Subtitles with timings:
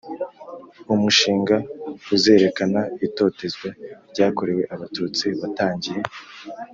[0.93, 1.55] Umushinga
[2.15, 3.67] uzerekana itotezwa
[4.11, 5.99] ryakorewe Abatutsi watangiye.